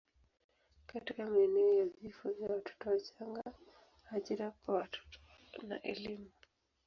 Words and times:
katika 0.85 1.25
maeneo 1.25 1.73
ya 1.73 1.85
vifo 2.01 2.29
vya 2.31 2.49
watoto 2.49 2.89
wachanga, 2.89 3.43
ajira 4.11 4.51
kwa 4.51 4.75
watoto 4.75 5.19
na 5.67 5.81
elimu. 5.81 6.29